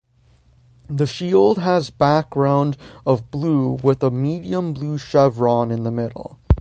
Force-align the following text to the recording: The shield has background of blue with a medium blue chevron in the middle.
The 0.89 1.05
shield 1.05 1.59
has 1.59 1.91
background 1.91 2.75
of 3.05 3.29
blue 3.29 3.73
with 3.83 4.01
a 4.01 4.09
medium 4.09 4.73
blue 4.73 4.97
chevron 4.97 5.69
in 5.69 5.83
the 5.83 5.91
middle. 5.91 6.39